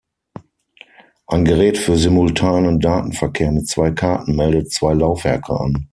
Ein 1.27 1.45
Gerät 1.45 1.77
für 1.77 1.95
simultanen 1.95 2.79
Datenverkehr 2.79 3.51
mit 3.51 3.67
zwei 3.67 3.91
Karten 3.91 4.35
meldet 4.35 4.71
zwei 4.73 4.93
Laufwerke 4.95 5.53
an. 5.59 5.89